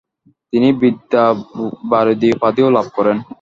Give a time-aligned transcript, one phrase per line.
[0.53, 3.17] তিনি ‘বিদ্যাবারিধি’ উপাধিও লাভ করেন।